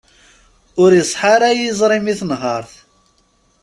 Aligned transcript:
Ur 0.81 0.91
iṣeḥḥa 1.01 1.29
ara 1.35 1.49
yiẓri-m 1.59 2.05
i 2.11 2.13
tenhert. 2.19 2.71